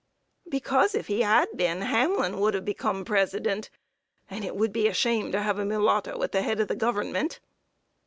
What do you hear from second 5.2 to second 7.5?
to have a mulatto at the head of the Government."